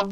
[0.00, 0.06] Hi,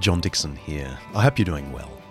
[0.00, 0.98] John Dickson here.
[1.14, 2.01] I hope you're doing well.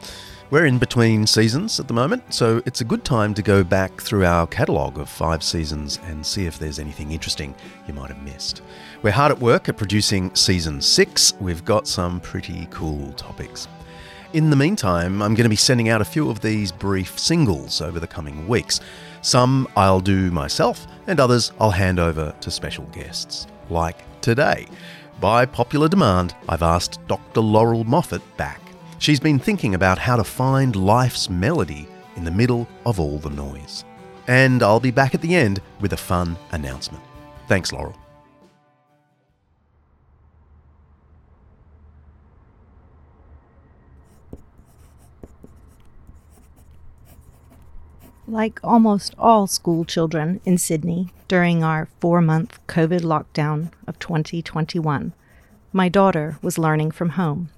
[0.52, 4.02] We're in between seasons at the moment, so it's a good time to go back
[4.02, 7.56] through our catalogue of five seasons and see if there's anything interesting
[7.88, 8.62] you might have missed.
[9.02, 11.34] We're hard at work at producing season six.
[11.40, 13.70] We've got some pretty cool topics.
[14.34, 17.80] In the meantime, I'm going to be sending out a few of these brief singles
[17.80, 18.82] over the coming weeks.
[19.22, 24.68] Some I'll do myself, and others I'll hand over to special guests, like today.
[25.22, 27.40] By popular demand, I've asked Dr.
[27.40, 28.61] Laurel Moffatt back.
[29.02, 33.32] She's been thinking about how to find life's melody in the middle of all the
[33.32, 33.84] noise.
[34.28, 37.04] And I'll be back at the end with a fun announcement.
[37.48, 37.96] Thanks, Laurel.
[48.28, 55.14] Like almost all school children in Sydney during our four month COVID lockdown of 2021,
[55.74, 57.50] my daughter was learning from home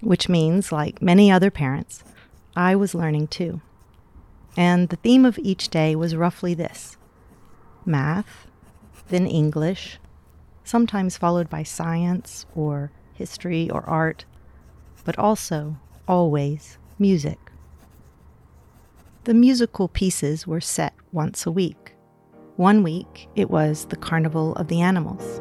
[0.00, 2.02] which means, like many other parents,
[2.56, 3.60] I was learning too.
[4.56, 6.96] And the theme of each day was roughly this
[7.86, 8.46] math,
[9.08, 9.98] then English,
[10.64, 14.24] sometimes followed by science or history or art,
[15.04, 17.38] but also, always, music.
[19.24, 21.94] The musical pieces were set once a week.
[22.56, 25.40] One week, it was the Carnival of the Animals.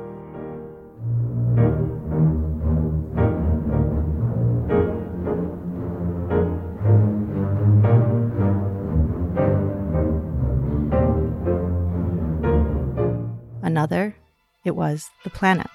[14.80, 15.69] Was the planets.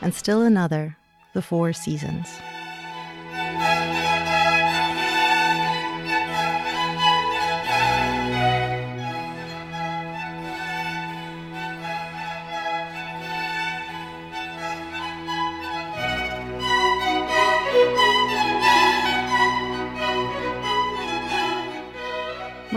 [0.00, 0.96] And still another,
[1.34, 2.26] the four seasons.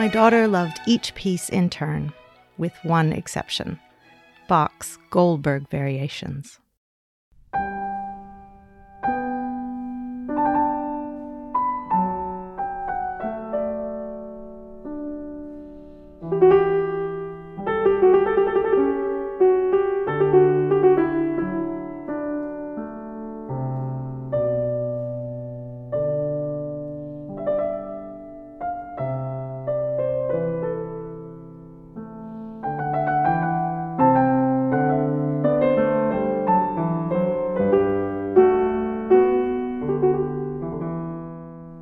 [0.07, 2.13] My daughter loved each piece in turn,
[2.57, 3.78] with one exception
[4.47, 6.62] Bach's Goldberg variations.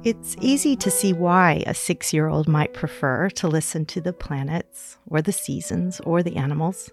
[0.05, 4.13] It's easy to see why a six year old might prefer to listen to the
[4.13, 6.91] planets, or the seasons, or the animals.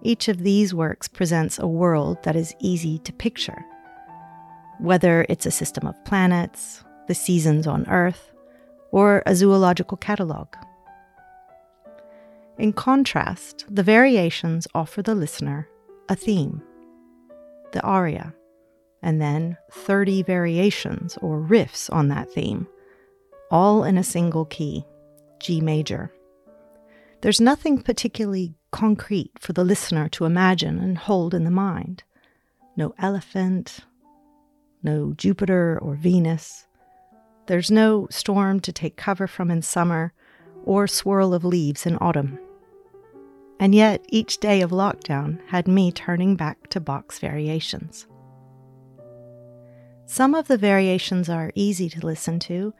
[0.00, 3.62] Each of these works presents a world that is easy to picture.
[4.78, 8.32] Whether it's a system of planets, the seasons on Earth,
[8.92, 10.48] or a zoological catalog.
[12.56, 15.68] In contrast, the variations offer the listener
[16.08, 16.62] a theme,
[17.72, 18.32] the aria
[19.02, 22.66] and then 30 variations or riffs on that theme,
[23.50, 24.84] all in a single key,
[25.38, 26.12] G major.
[27.20, 32.02] There's nothing particularly concrete for the listener to imagine and hold in the mind.
[32.76, 33.80] No elephant,
[34.82, 36.66] no Jupiter or Venus.
[37.46, 40.12] There's no storm to take cover from in summer
[40.64, 42.38] or swirl of leaves in autumn.
[43.58, 48.06] And yet, each day of lockdown had me turning back to Bach's variations.
[50.08, 52.72] Some of the variations are easy to listen to,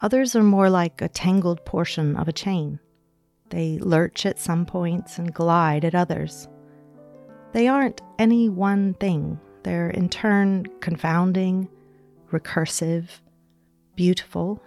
[0.00, 2.80] others are more like a tangled portion of a chain.
[3.50, 6.48] They lurch at some points and glide at others.
[7.52, 11.68] They aren't any one thing, they're in turn confounding,
[12.32, 13.20] recursive,
[13.94, 14.62] beautiful,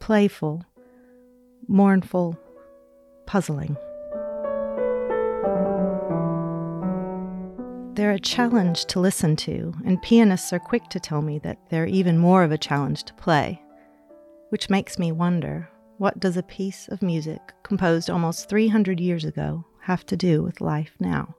[0.00, 0.64] playful,
[1.68, 2.36] mournful,
[3.26, 3.76] puzzling.
[7.98, 11.84] They're a challenge to listen to, and pianists are quick to tell me that they're
[11.84, 13.60] even more of a challenge to play.
[14.50, 19.64] Which makes me wonder what does a piece of music composed almost 300 years ago
[19.80, 21.34] have to do with life now?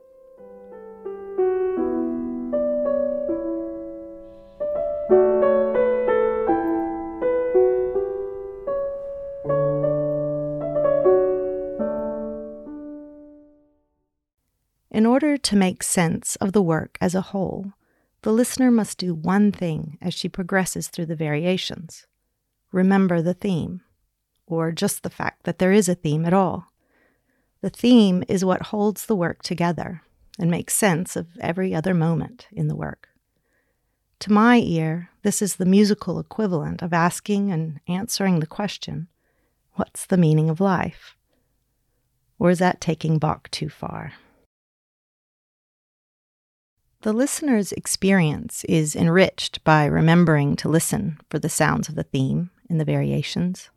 [15.00, 17.72] In order to make sense of the work as a whole,
[18.24, 22.06] the listener must do one thing as she progresses through the variations
[22.74, 23.80] remember the theme,
[24.46, 26.74] or just the fact that there is a theme at all.
[27.62, 30.01] The theme is what holds the work together
[30.38, 33.07] and makes sense of every other moment in the work.
[34.19, 39.07] To my ear, this is the musical equivalent of asking and answering the question,
[39.75, 41.16] What's the meaning of life?
[42.38, 44.12] Or is that taking Bach too far?
[47.01, 52.50] The listener's experience is enriched by remembering to listen for the sounds of the theme
[52.69, 53.69] in the variations.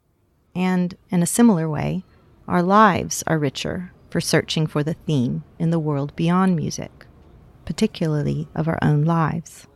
[0.57, 2.03] And in a similar way,
[2.49, 7.07] our lives are richer for searching for the theme in the world beyond music,
[7.65, 9.69] particularly of our own lives.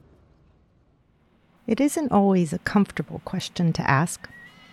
[1.68, 4.28] It isn't always a comfortable question to ask,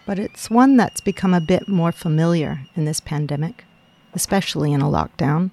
[0.08, 3.66] but it's one that's become a bit more familiar in this pandemic,
[4.16, 5.52] especially in a lockdown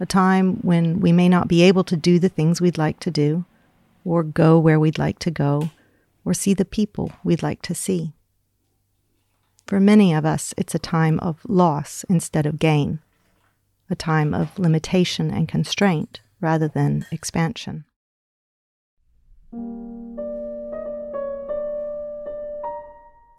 [0.00, 3.10] a time when we may not be able to do the things we'd like to
[3.10, 3.44] do,
[4.04, 5.70] or go where we'd like to go,
[6.24, 8.12] or see the people we'd like to see.
[9.66, 13.00] For many of us, it's a time of loss instead of gain,
[13.90, 17.84] a time of limitation and constraint rather than expansion.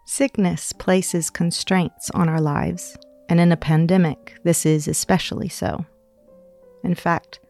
[0.06, 2.96] Sickness places constraints on our lives,
[3.28, 5.86] and in a pandemic, this is especially so.
[6.82, 7.40] In fact,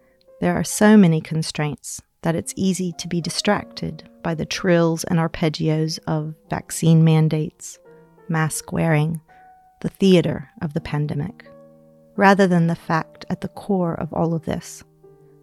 [0.41, 5.19] there are so many constraints that it's easy to be distracted by the trills and
[5.19, 7.79] arpeggios of vaccine mandates,
[8.29, 9.21] mask wearing,
[9.81, 11.47] the theater of the pandemic,
[12.17, 14.83] rather than the fact at the core of all of this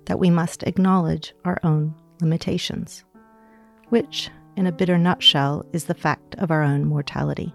[0.06, 3.04] that we must acknowledge our own limitations,
[3.90, 7.54] which, in a bitter nutshell, is the fact of our own mortality.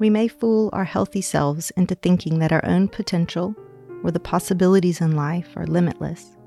[0.00, 3.54] We may fool our healthy selves into thinking that our own potential
[4.02, 6.38] or the possibilities in life are limitless.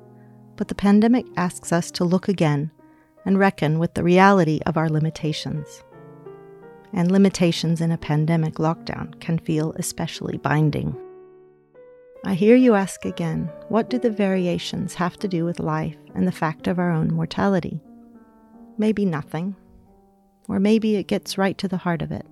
[0.56, 2.72] But the pandemic asks us to look again
[3.26, 5.84] and reckon with the reality of our limitations.
[6.94, 11.00] And limitations in a pandemic lockdown can feel especially binding.
[12.26, 16.28] I hear you ask again what do the variations have to do with life and
[16.28, 17.80] the fact of our own mortality?
[18.80, 19.56] Maybe nothing.
[20.48, 22.26] Or maybe it gets right to the heart of it.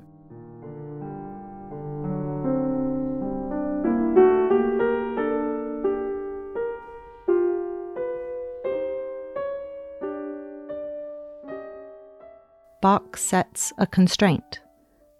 [12.82, 14.60] Bach sets a constraint,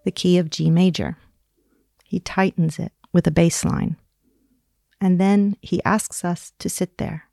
[0.04, 1.18] the key of G major.
[2.04, 3.98] He tightens it with a bass line.
[5.00, 7.30] And then he asks us to sit there,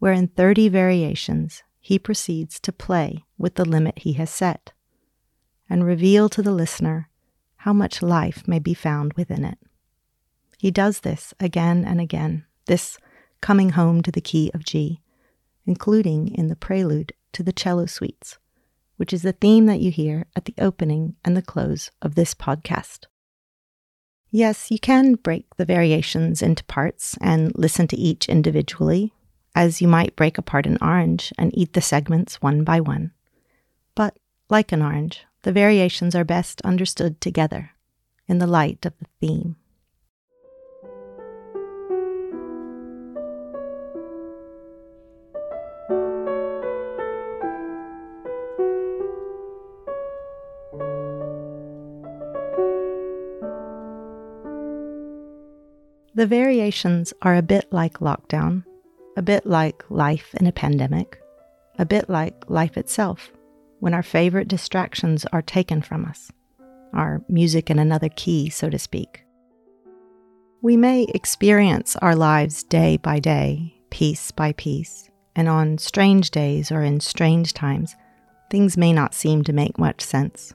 [0.00, 4.72] where in 30 variations he proceeds to play with the limit he has set
[5.70, 7.08] and reveal to the listener
[7.58, 9.58] how much life may be found within it.
[10.58, 12.98] He does this again and again, this
[13.40, 15.02] coming home to the key of G,
[15.66, 18.38] including in the prelude to the cello suites
[18.98, 22.34] which is the theme that you hear at the opening and the close of this
[22.34, 23.06] podcast.
[24.30, 29.14] Yes, you can break the variations into parts and listen to each individually,
[29.54, 33.12] as you might break apart an orange and eat the segments one by one.
[33.94, 34.18] But,
[34.50, 37.70] like an orange, the variations are best understood together
[38.26, 39.56] in the light of the theme.
[56.18, 58.64] The variations are a bit like lockdown,
[59.16, 61.16] a bit like life in a pandemic,
[61.78, 63.30] a bit like life itself
[63.78, 66.32] when our favorite distractions are taken from us,
[66.92, 69.22] our music in another key, so to speak.
[70.60, 76.72] We may experience our lives day by day, piece by piece, and on strange days
[76.72, 77.94] or in strange times,
[78.50, 80.52] things may not seem to make much sense.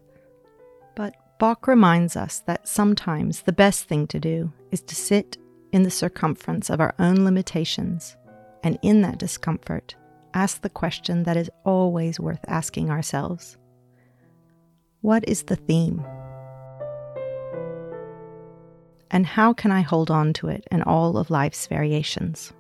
[0.94, 5.38] But Bach reminds us that sometimes the best thing to do is to sit
[5.74, 8.16] in the circumference of our own limitations,
[8.64, 9.96] and in that discomfort,
[10.34, 13.58] ask the question that is always worth asking ourselves
[15.02, 16.06] What is the theme?
[19.10, 22.54] And how can I hold on to it in all of life's variations?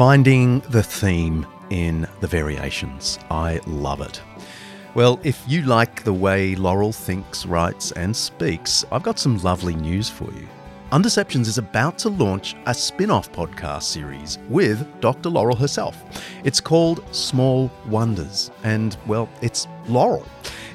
[0.00, 3.18] Finding the theme in the variations.
[3.30, 4.22] I love it.
[4.94, 9.74] Well, if you like the way Laurel thinks, writes, and speaks, I've got some lovely
[9.74, 10.48] news for you.
[10.90, 15.28] Undeceptions is about to launch a spin off podcast series with Dr.
[15.28, 16.02] Laurel herself.
[16.44, 20.24] It's called Small Wonders, and well, it's Laurel.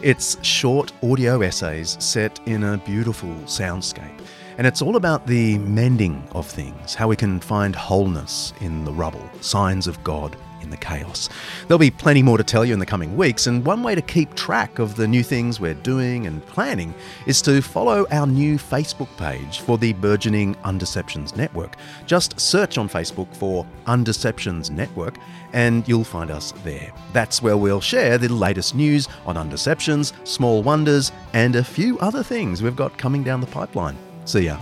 [0.03, 4.21] It's short audio essays set in a beautiful soundscape.
[4.57, 8.93] And it's all about the mending of things, how we can find wholeness in the
[8.93, 11.29] rubble, signs of God in the chaos.
[11.67, 14.01] There'll be plenty more to tell you in the coming weeks, and one way to
[14.01, 16.93] keep track of the new things we're doing and planning
[17.25, 21.75] is to follow our new Facebook page for the burgeoning Undeceptions Network.
[22.05, 25.17] Just search on Facebook for Undeceptions Network,
[25.53, 26.91] and you'll find us there.
[27.13, 32.23] That's where we'll share the latest news on Undeceptions, Small Wonders, and a few other
[32.23, 33.97] things we've got coming down the pipeline.
[34.25, 34.57] See ya.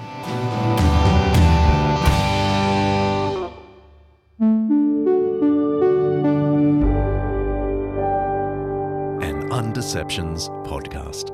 [9.22, 11.33] An Undeceptions podcast.